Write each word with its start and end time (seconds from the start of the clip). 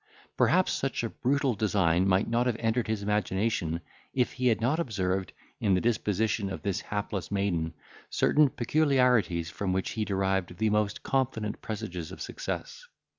Perhaps 0.35 0.73
such 0.73 1.03
a 1.03 1.09
brutal 1.11 1.53
design 1.53 2.07
might 2.07 2.27
not 2.27 2.47
have 2.47 2.55
entered 2.57 2.87
his 2.87 3.03
imagination, 3.03 3.81
if 4.15 4.31
he 4.33 4.47
had 4.47 4.59
not 4.59 4.79
observed, 4.79 5.31
in 5.59 5.75
the 5.75 5.79
disposition 5.79 6.49
of 6.49 6.63
this 6.63 6.81
hapless 6.81 7.29
maiden, 7.29 7.75
certain 8.09 8.49
peculiarities 8.49 9.51
from 9.51 9.73
which 9.73 9.91
he 9.91 10.03
derived 10.03 10.57
the 10.57 10.71
most 10.71 11.03
confident 11.03 11.61
presages 11.61 12.11
of 12.11 12.19
success. 12.19 12.87